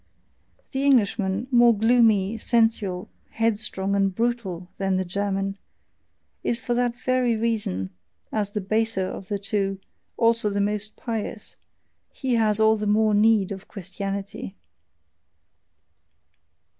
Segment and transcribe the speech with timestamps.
[0.71, 5.59] The Englishman, more gloomy, sensual, headstrong, and brutal than the German
[6.43, 7.91] is for that very reason,
[8.31, 9.79] as the baser of the two,
[10.17, 11.55] also the most pious:
[12.11, 14.55] he has all the MORE NEED of Christianity.